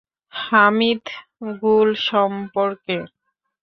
হামিদ 0.33 1.03
গুল 1.61 1.89
সম্পর্কে! 2.07 2.97